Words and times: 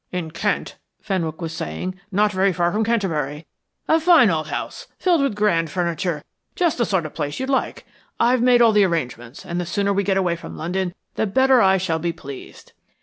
"In 0.11 0.31
Kent," 0.31 0.79
Fenwick 0.99 1.41
was 1.41 1.53
saying. 1.53 1.93
"Not 2.11 2.31
very 2.31 2.51
far 2.51 2.71
from 2.71 2.83
Canterbury. 2.83 3.45
A 3.87 3.99
fine 3.99 4.31
old 4.31 4.47
house, 4.47 4.87
filled 4.97 5.21
with 5.21 5.35
grand 5.35 5.69
furniture, 5.69 6.23
just 6.55 6.79
the 6.79 6.85
sort 6.87 7.05
of 7.05 7.13
place 7.13 7.39
you'd 7.39 7.51
like. 7.51 7.85
I've 8.19 8.41
made 8.41 8.63
all 8.63 8.75
arrangements, 8.75 9.45
and 9.45 9.61
the 9.61 9.65
sooner 9.67 9.93
we 9.93 10.01
get 10.03 10.17
away 10.17 10.35
from 10.35 10.57
London 10.57 10.95
the 11.13 11.27
better 11.27 11.61
I 11.61 11.77
shall 11.77 11.99
be 11.99 12.13
pleased." 12.13 12.73